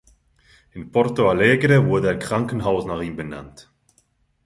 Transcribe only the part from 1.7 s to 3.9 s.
wurde ein Krankenhaus nach ihm benannt.